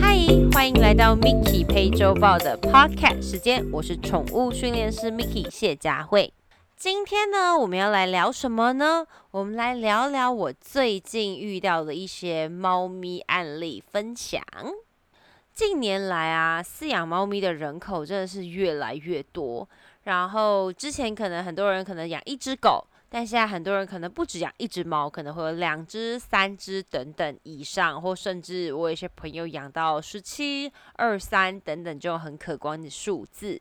[0.00, 0.18] 嗨，
[0.52, 6.32] 欢迎来到 Mickey 陪周报的 Podcast 时间，我是宠物训练师 Mickey 谢佳慧。
[6.76, 9.06] 今天呢，我们要来聊什么呢？
[9.30, 14.42] 我们来聊聊我最近遇到的一些猫咪案例分享。
[15.54, 19.68] 近年来啊，饲养猫咪的人口真的是越来越多。
[20.02, 22.84] 然后之前可能很多人可能养一只狗。
[23.10, 33.60] 但现在很多人可能不止养一只猫，可能会有两只、三只等等以上，或甚至我有一些朋友养到十七、二三等等这种很可观的数字。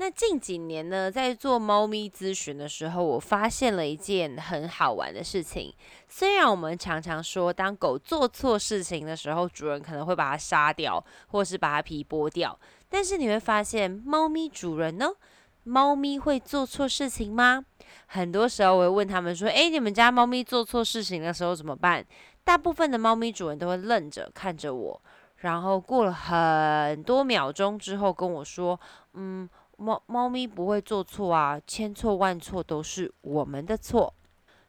[0.00, 5.74] 那近几年呢，在做猫咪咨询的时候，我发现了一件很好玩的事情。
[6.08, 12.56] 虽然我们常常说，当狗做错事情的时候，主人可能会把它杀掉，或是把它皮剥掉，
[12.88, 15.10] 但是你会发现，猫咪主人呢？
[15.64, 17.66] 猫咪会做错事情吗？
[18.06, 22.04] 很多时候我会问他们说：“诶，你们家猫咪做错事情的时候怎么办？”
[22.44, 25.00] 大部分的猫咪主人都会愣着看着我，
[25.36, 28.78] 然后过了很多秒钟之后跟我说
[29.14, 34.14] ：“嗯，猫猫咪不会做错啊，千错万错都是我们的错。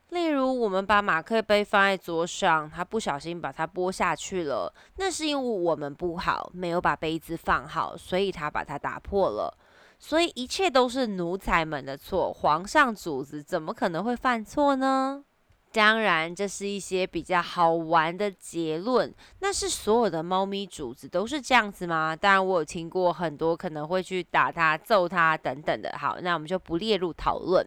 [0.10, 9.56] 例如，我们把马克杯放在桌上，他不小心把它拨下去了，那是因为我们不好，没有把杯子放好，所以他把它打破了。”
[10.00, 15.24] 所以一切都是奴才们的错，皇上主子怎么可能会犯错呢？
[15.72, 19.14] 当然，这是一些比较好玩的结论。
[19.40, 22.16] 那是所有的猫咪主子都是这样子吗？
[22.16, 25.94] 当然，我有听过很多可能会去打它、揍它等等的。
[26.00, 27.64] 好，那我们就不列入讨论。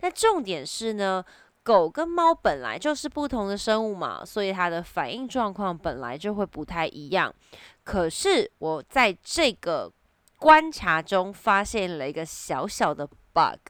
[0.00, 1.22] 那重点是呢，
[1.62, 7.34] 狗跟猫本来就是不同的生物嘛，所以它的反应状况本来就会不太一样。
[7.82, 9.92] 可是我在这个。
[10.42, 13.60] 观察中发现了一个小小的 bug，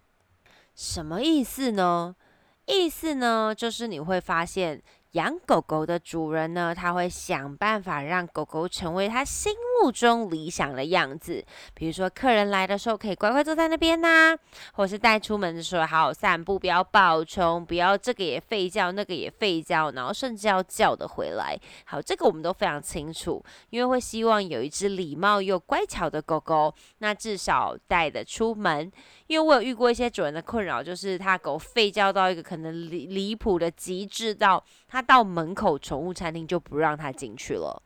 [0.74, 2.16] 什么意思呢？
[2.64, 4.82] 意思呢，就是你会发现。
[5.12, 11.44] 养狗狗的主人呢，他会想办法让狗狗成为他心目中理想的样子。
[11.74, 14.34] 比如说，客人来的时候可以乖乖坐在那边呐，
[14.72, 21.58] 或是带出门的时候好好散步，不要暴冲，不要这个也吠叫，那个也吠叫，然后甚至要叫的回来。
[21.84, 28.90] 好，这个我们都非常清楚，因为会希望有一只礼貌又乖巧的狗狗，那至少带的出门。
[29.32, 37.82] 因为我有遇过一些主人的困扰，就是他狗吠叫到一个可能离离谱的极致，到他到门口宠物餐厅就不让他进去了。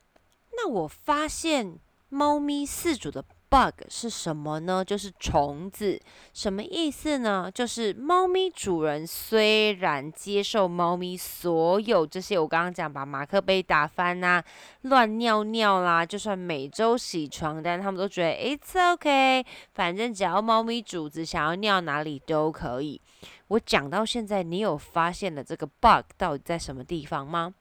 [0.56, 3.24] 那我发现猫咪饲主的。
[3.56, 4.84] Bug 是什么呢？
[4.84, 5.98] 就是虫子，
[6.34, 7.50] 什么意思呢？
[7.50, 14.42] 就是猫咪主人虽然接受猫咪所有这些，我刚刚讲把马克杯打翻呐，
[14.82, 23.00] 乱尿尿啦，就算每周洗床单，他们都觉得 It's OK，反正只要猫咪主子想要尿哪里都可以。
[23.48, 27.54] 我讲到现在，你有发现了这个 bug 到底在什么地方吗？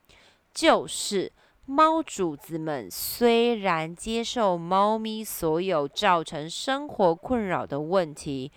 [0.54, 1.32] 就是。
[1.68, 8.52] 猫主子们虽然接受猫咪所有造成生活困扰的问题，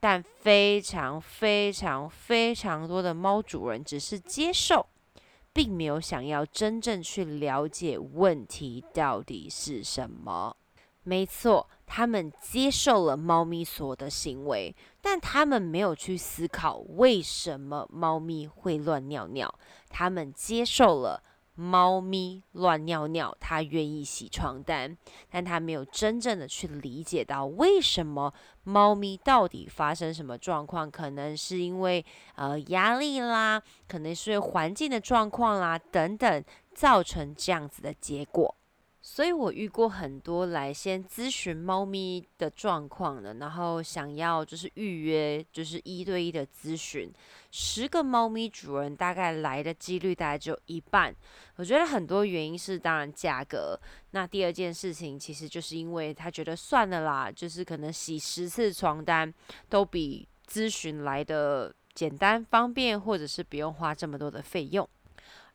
[0.00, 4.86] 但非常非常非常多的猫主人只是接受，
[5.52, 10.56] 并没有想要真正去了解问题到底是什么。
[11.02, 19.54] 没错，他们接受了猫咪所的行为，但他们没有去思考为什么猫咪会乱尿尿。
[19.90, 21.22] 他们接受了。
[21.54, 24.96] 猫咪乱尿尿，它愿意洗床单，
[25.30, 28.32] 但它没有真正的去理解到为什么
[28.64, 32.04] 猫咪到底发生什么状况，可能是因为
[32.34, 36.44] 呃压力啦，可能是环境的状况啦等等，
[36.74, 38.54] 造成这样子的结果。
[39.06, 47.12] 所以我遇过很多来先咨询猫咪的状况的，然后想要就是预约就是一对一的咨询，
[47.50, 51.14] 十个猫咪主人大概来的几率大概只有一半。
[51.56, 53.78] 我觉得很多原因是当然价格，
[54.12, 59.32] 那第二件事情其实就是因为他觉得算了啦，就是可能洗十次床单
[59.68, 64.88] 都比咨询来的简单方便，或者是不用花这么多的费用。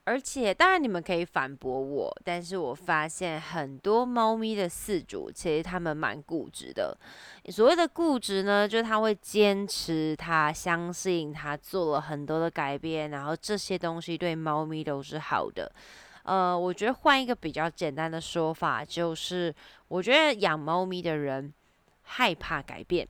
[0.06, 6.98] 而且，当然你们可以反驳我，但是我发现很多猫咪的饲主其实他们蛮固执的。
[7.50, 15.72] 所谓的固执呢，就是他会坚持，他相信他做了很多的改变，然后这些东西对猫咪都是好的。
[16.24, 19.54] 呃，我觉得换一个比较简单的说法，就是
[19.90, 21.54] 我觉得养猫咪的人
[22.02, 23.08] 害怕改变，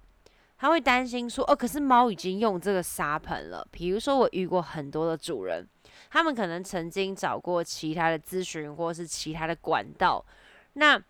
[0.58, 3.66] 他会担心说，哦，可是猫已经用这个沙盆了。
[3.72, 5.66] 比如说，我遇过很多的主人。
[6.10, 10.24] 他们可能曾经找过其他的咨询，或是其他的管道。
[10.74, 11.02] 那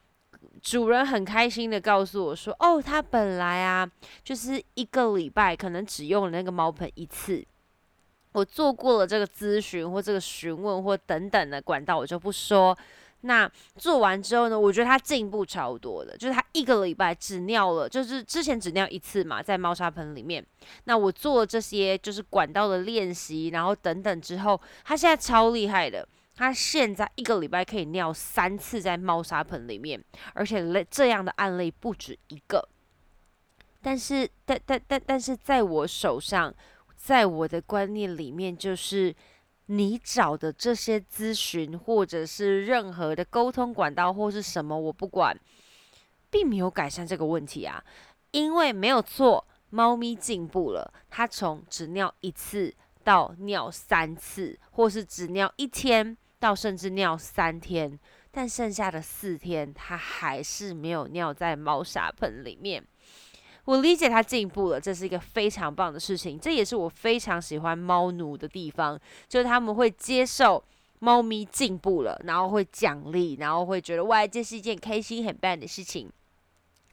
[0.62, 3.90] 主人很开心的告诉我说：“哦，他本来啊，
[4.24, 7.46] 就是一个礼拜可能只用了那个猫盆一次。
[8.32, 12.78] 我做过了这个咨询或这个询问或等等的管道，我就不说。
[13.22, 20.46] 那做完之后呢，我觉得他进步超多的，就是他一个礼拜只尿了，就是之前只尿一次嘛，在猫砂盆里面。
[20.86, 30.02] 那我做这些就是管道的练习，然后等等之后，他现在超厉害的，他现在一个礼拜可以尿三次在猫砂盆里面，
[30.34, 32.70] 而且类这样的案例不止一个。
[33.82, 36.54] 但是，但但但但是在我手上，
[36.98, 39.16] 在我的观念里面，就是
[39.72, 45.40] 你找的这些咨询，或者是任何的沟通管道，或是什么，我不管，
[46.32, 47.84] 并没有改善这个问题啊。
[48.32, 52.74] 因为没有错，猫咪进步了，它从只尿一次
[53.04, 58.00] 到尿三次，或是只尿一天到甚至尿三天，
[58.32, 62.84] 但剩下的四天，它还是没有尿在猫砂盆里面。
[63.70, 66.40] 我理解他进步了，这是一个非常棒的事情。
[66.40, 70.64] 这也是我非常喜欢猫奴的地方，就是他们会接受
[70.98, 76.12] 猫咪进步了，然后会奖励，然后会觉得哇，这是一件开心很棒的事情。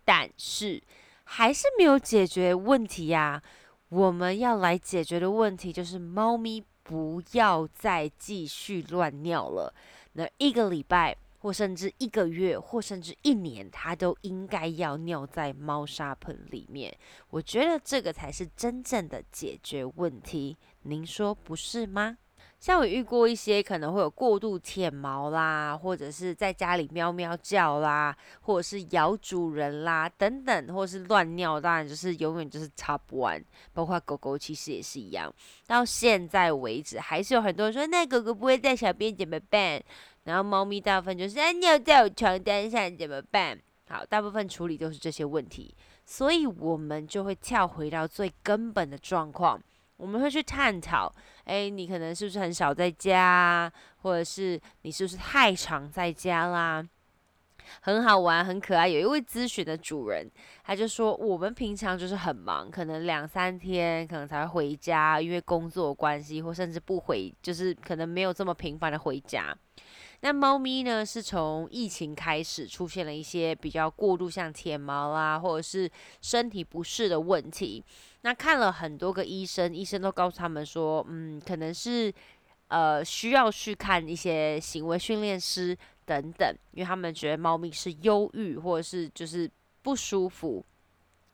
[0.04, 0.82] 但是
[1.24, 3.42] 还是没有解决问题呀。
[3.88, 9.72] 我们要来解决的问题就是猫咪不要再继续乱尿了。
[10.12, 11.16] 那一个礼拜。
[11.46, 16.92] 或甚至一个月，或甚至一年，它都应该要尿在猫砂盆里面。
[17.30, 22.18] 我觉得这个才是真正的解决问题，您说不是吗？
[22.58, 33.40] 像我遇过一些可能会有过度舔毛啦，或者是在家里喵喵叫啦，或者是咬主人啦等等，或是乱尿，当然就是永远就是擦不完。
[33.72, 35.32] 包括狗狗其实也是一样，
[35.64, 39.80] 到现在为止还是有很多人说，那狗狗不会在小便怎么办？
[40.26, 43.58] 然后猫咪大部分就是哎尿在我床单上怎么办？
[43.88, 45.74] 好，大部分处理都是这些问题，
[46.04, 49.60] 所以我们就会跳回到最根本的状况，
[49.96, 51.12] 我们会去探讨：
[51.44, 56.84] 哎，你可能是不是很少在家，或者是你是不是太常在家啦？
[57.80, 58.88] 很好玩，很可爱。
[58.88, 60.28] 有一位咨询的主人，
[60.64, 69.56] 他就说，我们平常就是很忙，可能两三天可能才会回家，因为工作关系，或甚至不回，就是可能没有这么频繁的回家。
[70.26, 71.06] 那猫咪呢？
[71.06, 75.88] 是从疫情开始出现了一些比较过度像舔毛啦，或者是
[76.20, 77.84] 身体不适的问题。
[78.22, 82.12] 那看了很多个医生，医生都告诉他们说，嗯，可能是
[82.66, 89.48] 呃需要去看一些行为训练师等等，因为他们觉得猫咪是忧郁或者是就是
[89.82, 90.64] 不舒服，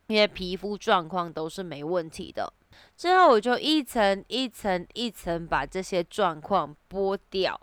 [0.05, 2.53] 因为皮肤状况都是没问题的。
[2.95, 7.59] 之后我就一层一层一层把这些状况剥掉。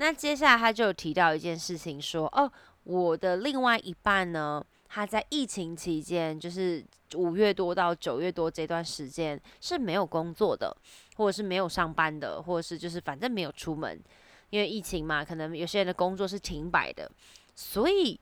[0.00, 2.50] 那接下来他就有提到一件事情，说哦，
[2.84, 6.82] 我的另外一半呢，他在疫情期间，就是
[7.16, 10.74] 五月多到九月多这段时间是没有工作的，
[11.16, 14.02] 或者是没有上班的，或者是就是反正没有出门，
[14.48, 17.10] 因为疫情嘛，可能有些人的工作是停摆的，
[17.54, 18.18] 所以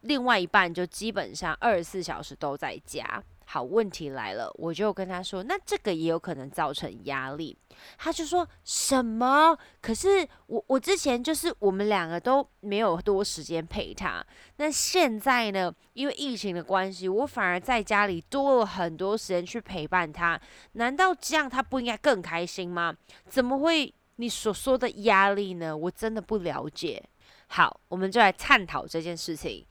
[0.00, 3.22] 另外一半就基本上二十四小时都在家。
[3.46, 7.56] 好，问题来了，我就跟他说，那这个也有可能造成压力。
[7.98, 9.56] 他就说什么？
[9.80, 14.24] 可是我我之前就是我们两个都没有多时间陪他，
[14.56, 15.72] 那现在呢？
[15.92, 20.40] 因为疫情的关系，我反而在家里多了很多时间去陪伴他。
[20.72, 22.94] 难道这样他不应该更开心吗？
[23.28, 25.76] 怎么会你所说的压力呢？
[25.76, 27.02] 我真的不了解。
[27.48, 29.64] 好，我们就来探讨这件事情。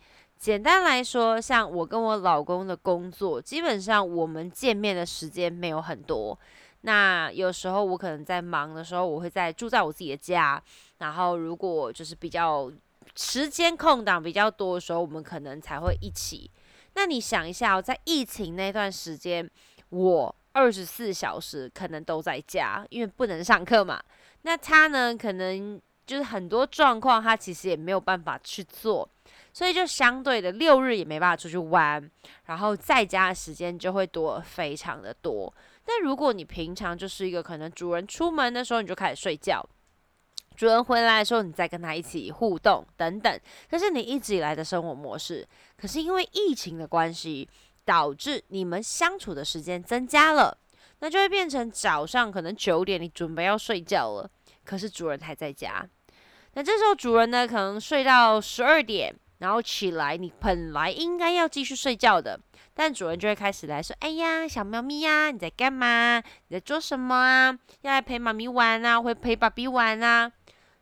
[0.44, 6.38] 简单来说，像我跟我老公的工作，基本上我们见面的时间没有很多。
[6.82, 10.62] 那有时候我可能在忙的时候，我会在住在我自己的家。
[10.98, 12.70] 然后如果就是比较
[13.16, 16.52] 时间空档比较多的时候，我们可能才会一起。
[16.96, 19.50] 那你想一下，在疫情那段时间，
[19.92, 24.04] 我二十四小时可能都在家，因为不能上课嘛。
[24.42, 29.08] 那他呢，可能就是很多状况，他其实也没有办法去做。
[29.54, 32.10] 所以就相对的六日也没办法出去玩，
[32.46, 35.54] 然后在家的时间就会多非常的多。
[35.86, 39.64] 但如果你平常就是一个可能主人出门的时候你就开始睡觉，
[40.56, 45.48] 主人回来的时候你再跟他一起互动等等，这是你一直以来的生活模式。
[45.78, 47.48] 可是因为疫情的关系，
[47.86, 50.58] 导致你们相处的时间增加了，
[51.00, 54.30] 那就会变成早上可能九点你准备要睡觉了，
[54.64, 55.88] 可是主人还在家。
[56.54, 59.14] 那这时候主人呢可能睡到十二点。
[59.44, 62.40] 然后起来，你本来应该要继续睡觉的，
[62.74, 66.20] 但主人就会开始来说：“哎呀，小猫咪呀，你在干嘛？
[66.48, 67.60] 你在做什么啊？
[67.82, 70.32] 要来陪妈咪玩啊，会陪爸比玩啊？”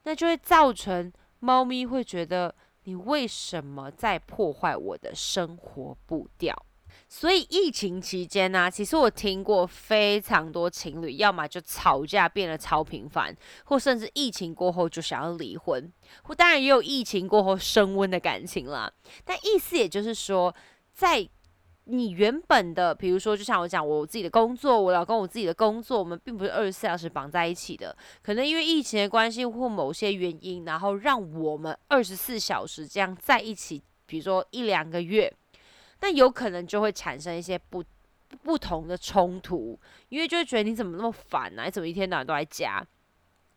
[0.06, 2.54] 那就会造成猫咪会觉得
[2.84, 6.56] 你为什么在破坏我的生活步调？
[7.14, 15.92] 所以疫情期间呢，其实我听过非常多情侣，要么就吵架变得超频繁，或甚至疫情过后就想要离婚，
[16.24, 18.90] 或当然也有疫情过后升温的感情啦。
[19.26, 20.56] 但意思也就是说，
[20.94, 21.28] 在
[21.84, 35.34] 你原本的，比如说，就像我讲，我自己的工作，我老公我自己的工作，我们并不是二十四小时绑在一起的，可能因为疫情的关系或某些原因，然后让我们二十四小时这样在一起，比如说一两个月。
[36.02, 37.84] 那有可能就会产生一些不
[38.44, 39.80] 不同的冲突，
[40.10, 41.66] 因为就会觉得你怎么那么烦啊？
[41.66, 42.84] 你怎么一天到晚都在家？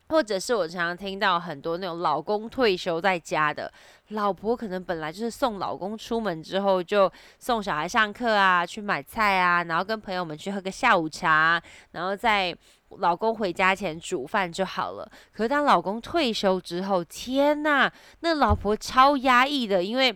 [0.09, 3.71] 或者是我常常听到很多那种老公退休在家的
[4.09, 11.59] 老婆，可能本来就是送老公出门之后就送小孩上课啊，去买菜啊，然后跟朋友们去喝个下午茶，
[11.93, 12.55] 然后在
[12.89, 15.09] 老公回家前煮饭就好了。
[15.31, 20.15] 可是当老公退休之后，天呐，那老婆超压抑的，因为。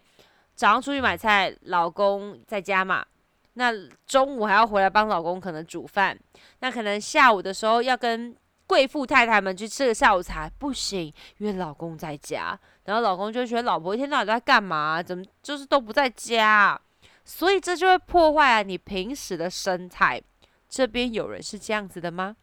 [0.59, 3.05] 早上出去买菜，老公在家嘛，
[3.53, 3.71] 那
[4.05, 6.19] 中午还要回来帮老公可能煮饭，
[6.59, 8.35] 那可能下午的时候要跟
[8.67, 16.77] 贵妇太太们去吃个下午茶，不行，因为老公在家，然后老公就觉得老婆一天到晚都在干嘛，怎么就是都不在家，
[17.23, 20.21] 所以这就会破坏了你平时的身材。
[20.67, 22.35] 这边有人是这样子的吗？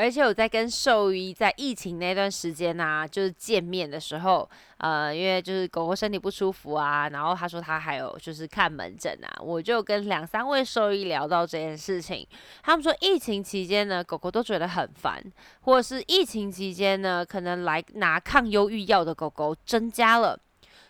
[0.00, 12.26] 而且我在跟兽医在疫情那段时间呢，就是见面的时候，呃，因为就是狗狗身体不舒服啊，然后他说他还有就是看门诊啊，我就跟两三位兽医聊到这件事情，
[12.62, 15.22] 他们说疫情期间呢，狗狗都觉得很烦，
[15.60, 20.40] 或者是疫情期间呢，可能来拿抗忧郁药的狗狗增加了。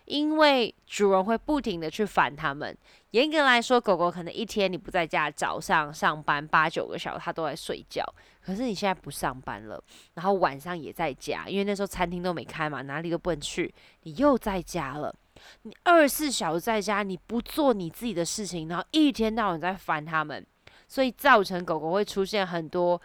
[0.06, 2.76] 因为主人会不停的去烦他们。
[3.10, 8.04] 严格来说，狗狗可能一天你不在家，早上上班八九个小时，它都在睡觉。
[8.40, 9.82] 可是你现在不上班了，
[10.14, 15.14] 然后晚上也在家，因为那时候餐厅都没开嘛，哪里都不能去，你又在家了。
[15.62, 20.46] 你二十四小时在家，你不做你自己的事情，然后一天到晚在烦他们，
[20.86, 23.00] 所以造成狗狗会出现很多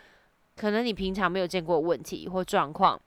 [0.55, 2.99] 可能你平常没有见过问题或状况。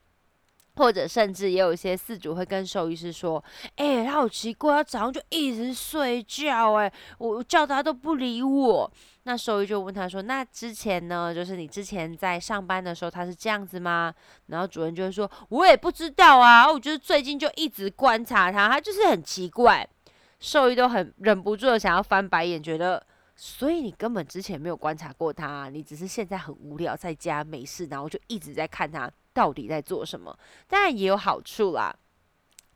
[0.79, 3.43] 或者甚至也有一些饲主会跟兽医师说
[3.77, 8.91] ：“哎，他好奇怪，他早上就一直睡觉，哎，我叫他都不理我。”
[9.25, 11.35] 那兽医就问他说：“那之前呢？
[11.35, 14.15] 就是你之前在上班的时候，他是这样子吗？”
[14.47, 19.87] 然后主人就会说：“我也不知道啊，我觉得最近就一直观察他，他就是很奇怪。”
[20.41, 23.05] 兽医都很忍不住的想要翻白眼，觉得。
[23.41, 30.37] 所以你根本之前没有观察过他，你只是现在很无聊，在家没事，然后就一直在看他到底在做什么。
[30.67, 31.95] 当然也有好处啦。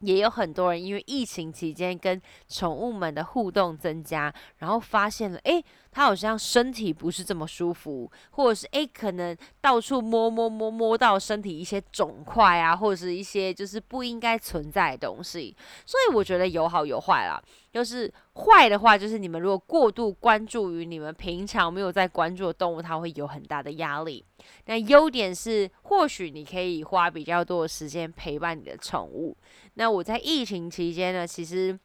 [0.00, 15.54] 也有很多人因为疫情期间跟宠物们的互动增加，然后发现了，诶，它好像身体不是这么舒服，或者是诶，可能到处摸摸摸摸到身体一些肿块啊，或者是一些就是不应该存在的东西。
[15.86, 17.40] 所以我觉得有好有坏啦。
[17.72, 24.22] 就是坏的话，就是你们如果过度关注于你们平常没有在关注的动物，它会有很大的压力。
[24.66, 29.34] 那优点是，或许你可以花比较多的时间陪伴你的宠物。
[29.74, 31.78] 那我在疫情期间呢，其实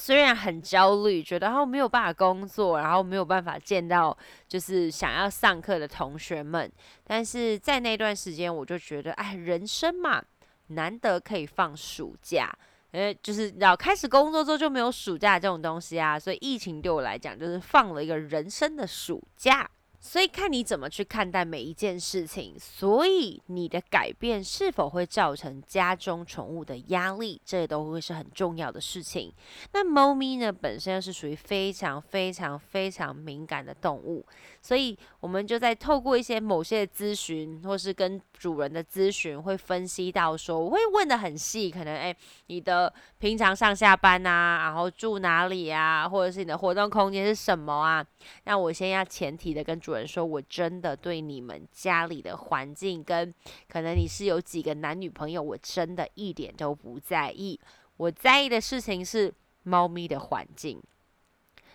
[0.00, 4.16] 虽然很焦虑，觉得然后没有办法工作，然后没有办法见到
[4.48, 6.72] 就是想要上课的同学们，
[7.04, 10.24] 但是在那段时间，我就觉得，哎，人生嘛，
[10.68, 12.50] 难得可以放暑假，
[12.92, 19.68] 呃，就是要开始工作之后就没有暑假这种东西啊，所以疫情对我来讲就是放了一个人生的暑假。
[20.02, 29.30] 所以看你怎么去看待每一件事情，所以你的改变是否会造成家中宠物的压力，这都会是很重要的事情。
[29.72, 34.24] 那猫咪呢，本身是属于非常非常非常敏感的动物，
[34.62, 42.16] 所以我们就在透过一些某些咨询，或是跟主人的咨询，会分析到说，我会问的很细，可能诶，
[42.46, 48.02] 你的平常上下班啊，然后住哪里啊，或者是你的活动空间是什么啊？
[48.44, 53.32] 那我先要前提的跟主人说，我真的对你们家里的环境跟
[53.68, 57.58] 可能你是有几个男女朋友，我真的一点都不在意。
[57.96, 59.32] 我在意的事情是
[59.62, 60.82] 猫咪的环境，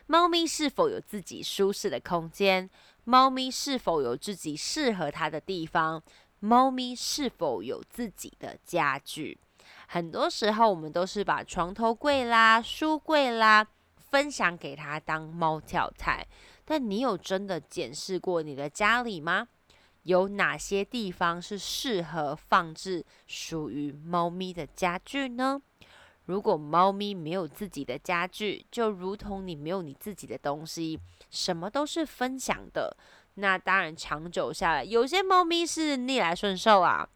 [0.08, 2.70] 猫咪是否有自己舒适的空间，
[3.04, 6.02] 猫咪是否有自己适合它的地方，
[6.40, 9.38] 猫咪是否有自己的家具。
[9.88, 13.68] 很多时候，我们都是把床头柜啦、书柜啦。
[14.12, 16.26] 分享给他当猫跳台，
[16.66, 19.48] 但你有真的检视过你的家里吗？
[20.04, 25.62] 有哪些地方是适合放置属于猫咪的家具呢？
[26.26, 32.98] 如果猫咪没有自己的家具，就如同你没有你自己的东西，什么都是分享的，
[33.36, 37.08] 那当然长久下来，有些猫咪是逆来顺受啊，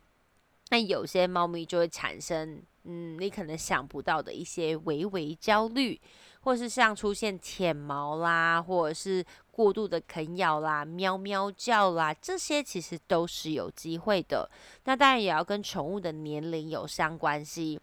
[0.69, 5.99] 那有些猫咪就会产生，嗯，你可能想不到的一些微微焦虑。
[6.41, 9.23] 或是像出现舔毛啦，或者是
[9.59, 14.49] 过度的啃咬啦、喵喵叫啦，这些其实都是有机会的。
[14.85, 17.77] 那当然也要跟宠物的年龄有相关系。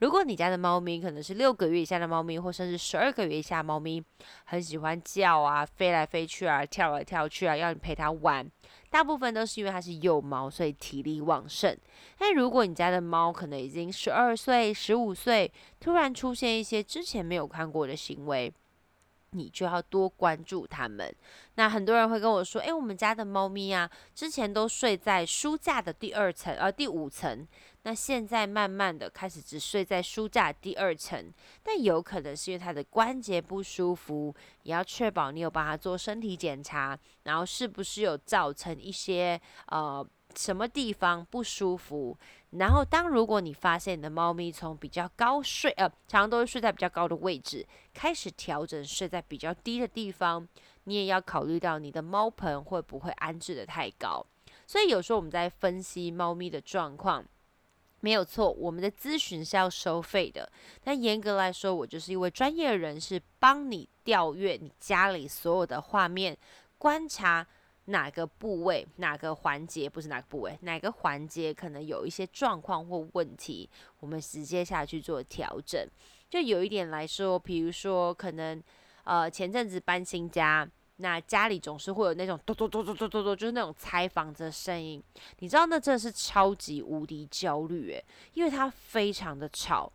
[0.00, 4.04] 如果你家的猫咪可能是六个月以下的猫咪，或甚至十二个月以下猫咪，
[4.44, 8.46] 很喜欢叫啊、飞来飞去啊、跳来跳去啊，要你陪它玩。
[8.90, 11.74] 大部分都是因为它是幼猫，所以体力旺盛。
[12.18, 18.52] 但如果你家的猫可能已经十二岁、十五岁，突然出现一些之前没有看过的行为，
[19.32, 21.14] 你就要多关注它们。
[21.56, 27.46] 那很多人会跟我说：“诶，我们家的猫咪啊，之前都睡在书架的第二层，呃，第五层。”
[27.84, 31.32] 那现在慢慢的开始只睡在书架第二层，
[31.64, 42.16] 但有可能是因为它的关节不舒服，也要确保你有帮它做身体检查，然后是不是有造成一些呃什么地方不舒服。
[42.58, 50.46] 然后当如果你发现你的猫咪从比较高睡，呃，常常都是睡在比较高的位置，开始调整睡在比较低的地方，
[50.84, 54.24] 你也要考虑到你的猫盆会不会安置的太高。
[54.66, 57.24] 所以有时候我们在分析猫咪的状况。
[58.04, 60.50] 没有错，我们的咨询是要收费的。
[60.82, 66.36] 但严格来说，我就是一位专业人士，帮你调阅你家里所有的画面，
[66.78, 67.46] 观察
[67.86, 73.68] 哪个部位、哪个环节，不是哪个部位，哪个环节可能有一些状况或问题，
[74.00, 75.86] 我们直接下去做调整。
[76.28, 78.62] 就有一点来说，比如说可能
[79.04, 80.68] 呃前阵子搬新家。
[80.96, 85.02] 那家里总是会有那种咚咚咚咚咚咚咚，就是那种拆房子的声音，
[85.40, 89.90] 你知道那真的是超级无敌焦虑诶，因为它非常的吵，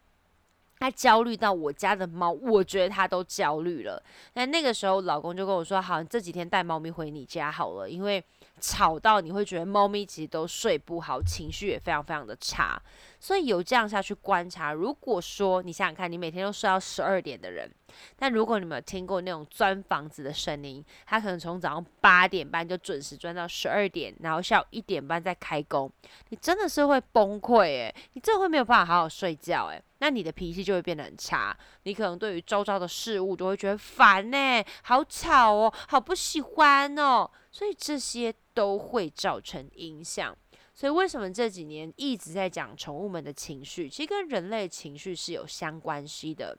[0.80, 4.02] 他焦虑到我家的猫，我觉得它都焦虑了。
[4.34, 8.24] 那那个时候老公就跟我说，好，这几天带猫咪回你家好了，因为
[8.60, 12.82] 吵到你会觉得猫咪其实都睡不好，情绪也非常非常的差。
[13.20, 17.68] 所以有这样下去观察，如果说你想想看，你每天都睡到十二点的人，
[18.16, 25.92] 但如果你们有听过那种钻房子的声音，他可能从早上八点半就准时钻到十二点，然后下午一点半再开工，
[26.30, 40.36] 你真的是会崩溃诶，你真的会没有办法好好睡觉诶，那你的脾气就会变得很差，你可能对于周遭的事物都会觉得烦呢，好吵哦，好不喜欢哦，所以这些都会造成影响。
[40.74, 43.90] 所以，为什么这几年一直在讲宠物们的情绪？
[43.90, 46.56] 其实跟人类情绪是有相关系的。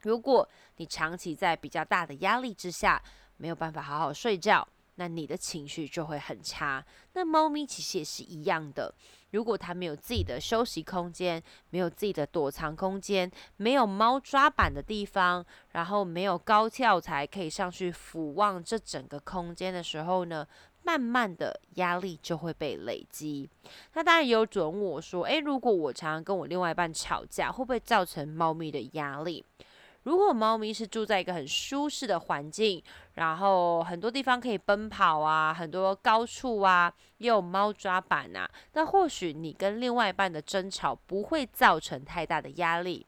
[0.00, 3.02] 如果你长期在比较大的压力之下，
[3.38, 6.84] 没有办法好好睡觉，那你的情绪就会很差。
[7.14, 8.92] 那猫咪其实也是一样的。
[9.30, 20.46] 如果它没有自己的休息空间，没有自己的躲藏空间，没有猫抓板的地方，然后没有高跳台可以上去俯望这整个空间的时候呢？
[20.84, 23.46] 慢慢的压力就会被累积。
[23.92, 29.44] 那当然也有主人问我说：“诶，如果我常常跟我另外一半吵架，会不会造成猫咪的压力？
[30.08, 32.82] 如果猫咪是住在一个很舒适的环境，
[33.16, 43.04] 然后很多地方可以奔跑啊，很多高处啊，也有猫抓板啊，那或许你跟另外一半的争吵不会造成太大的压力。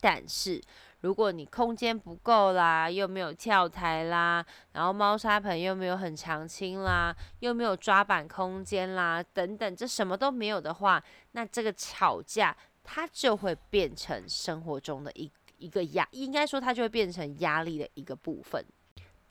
[0.00, 0.58] 但是，
[1.02, 18.64] 如果你空间不够啦，又没有跳台啦，然后猫砂盆又没有很长青啦，又没有抓板空间啦，等等，这什么都没有的话，那这个吵架它就会变成生活中的一一个压，应该说它就会变成压力的一个部分。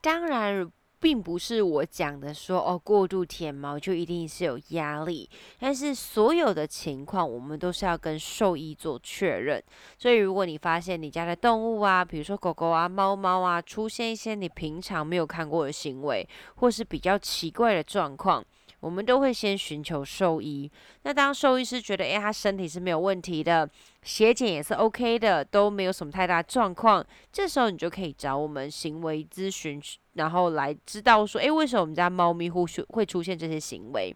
[0.01, 0.71] 当然。
[0.97, 9.61] 并不是我讲的说哦，过度舔毛就一定是有压力，但是所有的情况我们都是要跟兽医做确认。
[9.99, 18.43] 所以如果你发现你家的动物啊，比如说狗狗啊、猫猫啊，出现一些你平常没有看过的行为，或是比较奇怪的状况。
[18.85, 20.71] 我们都会先寻求兽医。
[21.01, 23.67] 那当兽医师觉得，诶，他身体是没有问题的，
[24.03, 29.81] 血检也是 OK 的，都没有什么太大状况，这时候你就可以找我们行为咨询，
[30.13, 34.15] 然后来知道说，诶，为什么我们家猫咪会会出现这些行为？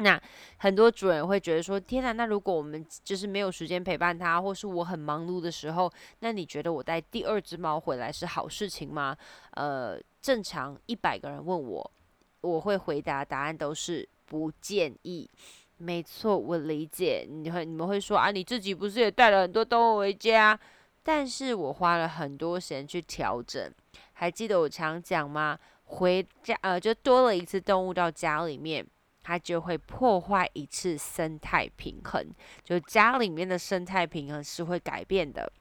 [0.00, 0.20] 那
[0.58, 9.16] 很多主人会觉得说，天哪，那如果我们就是没有时间陪伴它，或是我很忙碌的时候，那你觉得我带第二只猫回来是好事情吗？
[9.52, 11.90] 呃，正常一百个人问我。
[12.46, 15.28] 我会回答答案都是不建议，
[15.78, 17.26] 没错，我理解。
[17.28, 20.58] 你会你们会说啊，你自己不是也带了很多动物回家？
[21.02, 23.72] 但是我花了很多时间去调整。
[24.14, 25.58] 还记得我常讲吗？
[25.84, 28.84] 回家呃，就多了一次动物到家里面，
[29.22, 32.26] 它就会破坏一次生态平衡。
[32.64, 35.52] 就家里面的生态平衡是会改变的。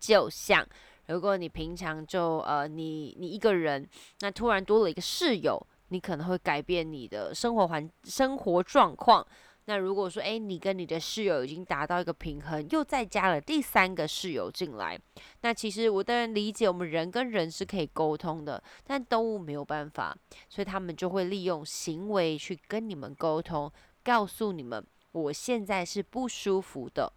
[0.00, 0.66] 就像
[1.06, 3.88] 如果你平常就呃，你你一个人，
[4.20, 5.64] 那突然多了一个室友。
[5.92, 9.24] 你可能会改变你的生活环生活状况，
[9.66, 14.98] 那如果说，诶，你跟你的室友已经达到一个平衡，又再加了第三个室友进来，
[15.42, 20.16] 那其实我当然理解，我们人跟人是可以沟通的，但动物没有办法，
[20.48, 23.70] 所以他们就会利用行为去跟你们沟通，
[24.02, 27.12] 告诉你们我现在是不舒服的。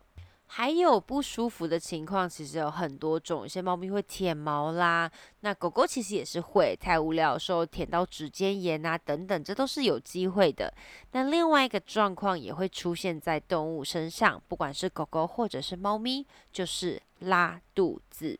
[0.57, 3.41] 还有不舒服的情况，其实有很多种。
[3.41, 10.73] 有些猫咪会舔毛啦，那狗狗其实也是会，太无聊的时候舔到指尖炎啊等等，这都是有机会的。
[11.11, 18.39] 那另外一个状况也会出现在动物身上，不管是狗狗或者是猫咪，就是拉肚子。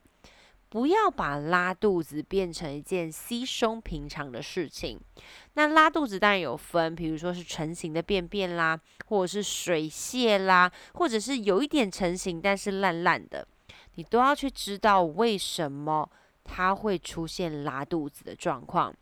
[0.69, 4.99] 不要把拉肚子变成一件稀松平常的事情。
[5.53, 13.47] 那拉肚子当然有分，比如说是成型的便便啦，或者是水泄啦，或者是有一点成型但是烂烂的，
[13.95, 16.09] 你都要去知道为什么
[16.43, 18.93] 它会出现拉肚子的状况。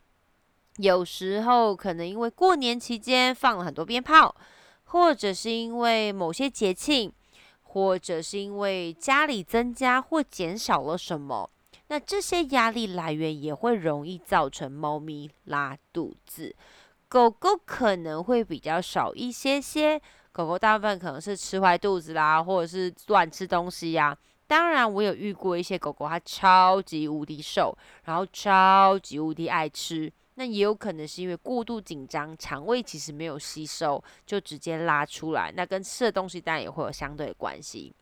[0.78, 4.36] 有时候可能因为过年期间放了很多鞭炮，
[4.86, 7.12] 或者是因为某些节庆，
[7.74, 11.50] 或者是因为家里增加或减少了什么。
[11.88, 16.56] 那这些压力来源也会容易造成猫咪拉肚子，
[17.08, 20.00] 狗狗可能会比较少一些些。
[20.32, 24.16] 狗狗大部分可能是吃坏肚子啦，或者是乱吃东西呀。
[24.46, 30.12] 当然，我有遇过一些狗狗，它超级无敌瘦，然后超级无敌爱吃。
[30.36, 35.52] 那也有可能是因为过度紧张，肠胃其实没有吸收，就直接拉出来。
[35.56, 37.94] 那跟吃的东西当然也会有相对的关系。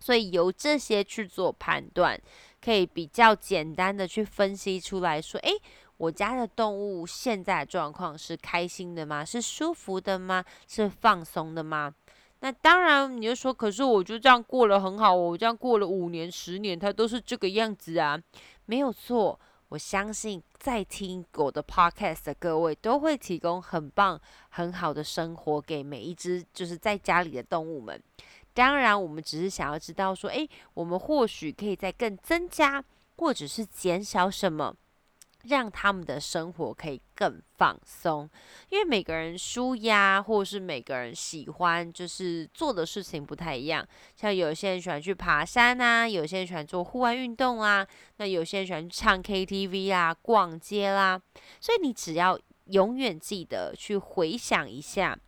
[0.00, 2.20] 所以由这些去做判断。
[2.62, 5.50] 可以比较简单的去分析出来说，诶，
[5.96, 9.24] 我家的动物现在的状况是开心的吗？
[9.24, 10.44] 是舒服的吗？
[10.68, 11.94] 是放松的吗？
[12.40, 18.22] 那当然，你就说，可是我就这样过了很好哦，我这样过了五年、十年，它都是这个样子啊，
[18.66, 19.40] 没有错。
[19.70, 24.20] 我相信在听狗的 podcast 的各位都会提供很棒、
[24.50, 27.98] 很好的生活给每一只就是在家里的动物们。
[28.52, 32.84] 当然，我们只是想要知道说，诶，我们或许可以再更增加，
[33.16, 34.76] 或者是减少什么，
[35.44, 38.28] 让他们的生活可以更放松。
[38.68, 43.86] 因为每个人舒压，或是每个人喜欢，就是做的事情不太一样。
[44.16, 51.20] 像有些人喜欢去爬山啊，有些人喜欢做户外运动啊，那有些人喜欢唱 KTV 啊、逛街啦。
[51.60, 55.18] 所以你只要永远记得去回想一下，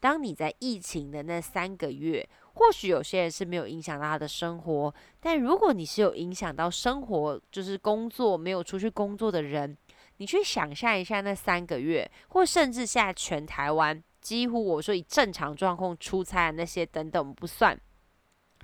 [0.00, 2.28] 当你在疫情的那三个月。
[2.58, 9.76] 或许有些人是没有影响到他的生活，但如果你是有影响到生活，就是工作没有出去工作的人，
[10.16, 17.80] 你去想象一下那三个月，或甚至现在全台湾几乎我说以正常状况出差的那些等等不算，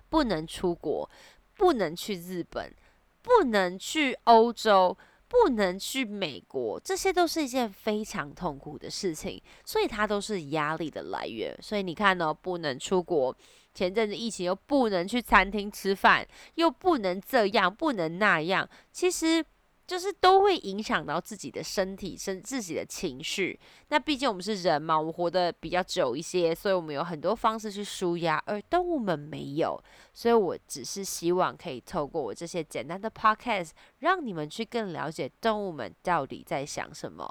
[0.08, 1.08] 不能出国，
[1.56, 2.74] 不能去日本，
[3.22, 4.96] 不能去欧洲。
[5.26, 11.52] 不能去美国，这些都是一件非常痛苦的事情，所以它都是压力的来源。
[11.60, 13.36] 所以你看呢，不能出国，
[13.74, 19.44] 前阵子疫情又不能去餐厅吃饭，又不能这样，不能那样，其实。
[19.86, 23.60] 就是都会影响到自己的身体、身自己的情绪。
[23.88, 29.78] 那毕竟我们是人嘛，我们活得比较久一些，所以我们有很多方式去舒压，而动物们没有。
[30.14, 37.30] 所以我只是希望可以透过我这些简单的 podcast，让你们去更了解动物们到底在想什么。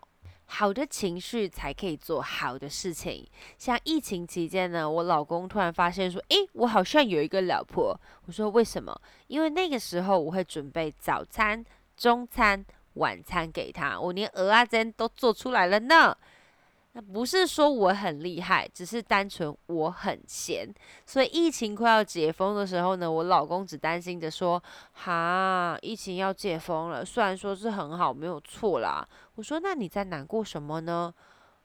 [0.54, 3.28] 好的情绪才可以做好的事情。
[3.58, 8.96] 像疫情期间呢，我老公突然发现说：“诶，我好像有一个老婆。”我说：“为什么？”
[9.28, 11.64] 因为那个时候我会准备早餐。
[11.96, 16.18] 中餐、晚餐给他，我连鹅啊煎都做出来了呢。
[16.94, 20.68] 那不是说我很厉害，只是单纯我很闲。
[21.06, 24.62] 所以疫情快要解封的时候呢，我老公只担心着说
[24.94, 31.14] ：“哈，疫情要解封了，虽然说是很好，没有错啦。”我说：“那你在难过什么呢？”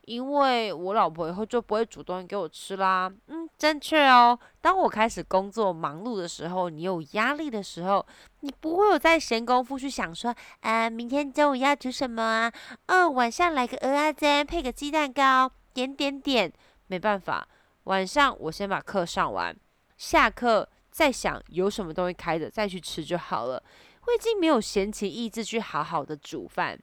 [0.08, 3.12] 因为我老婆以后就不会主动给我吃啦。
[3.26, 4.38] 嗯，正确哦。
[4.58, 8.06] 当我开始工作忙碌的时候，你有压力的时候，
[8.40, 12.50] 你不会有在闲工夫去想说，啊，明天中午要煮什么啊？
[12.86, 16.50] 哦，晚上来个鹅啊煎，配个鸡蛋糕，点点点。
[16.86, 17.46] 没办法，
[17.84, 19.54] 晚上我先把课上完，
[19.98, 23.62] 下课再想有什么东西开着再去吃就好了。
[24.06, 26.78] 我已经没有闲情逸致去好好的煮饭。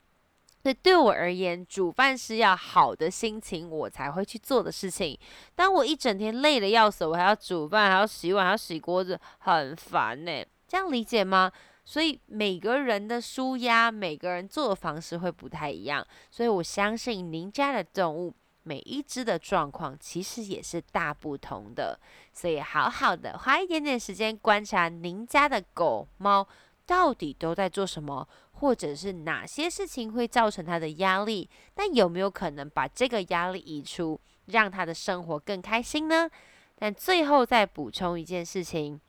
[0.66, 5.16] 所以对我而言，煮饭是要好的心情我才会去做的事情。
[5.54, 10.44] 当我一整天累得要死，我还要煮饭，还要洗碗，还要洗锅子，很烦呢。
[10.68, 11.52] 这样理解吗？
[11.84, 16.04] 所以每个人的舒压，每个人做的方式会不太一样。
[16.32, 22.00] 所以我相信您家的动物每一只的状况其实也是大不同的。
[22.34, 26.48] 所以好好的花一点点时间观察您家的狗猫
[26.86, 28.28] 到底都在做什么。
[28.60, 31.50] 或者是哪些事情会造成他的压力？
[31.76, 34.18] 那有没有可能把这个压力移出？
[34.46, 36.30] 让他的生活更开心呢？
[36.78, 39.02] 但最后再补充一件事情，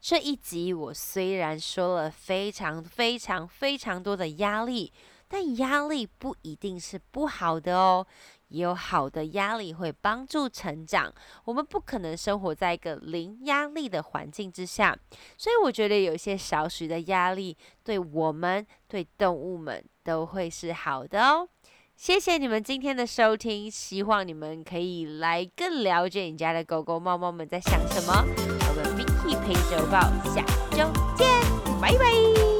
[0.00, 4.92] 这一集我虽然说了非常非常非常多的压力，
[5.28, 8.04] 但压力不一定是不好的哦。
[8.54, 11.12] 也有好的压力会帮助成长。
[11.44, 14.96] 我们不可能生活在一个零压力的环境之下，
[15.36, 21.48] 所以我觉得有一些少许的压力，对我们、对动物们都会是好的哦。
[21.96, 28.24] 谢谢你们今天的收听，希望你们可以来更了解你家的狗狗、猫猫们在想什么。
[28.68, 30.00] 我们 Mickey 陪周报，
[30.32, 31.28] 下周见，
[31.80, 32.53] 拜拜。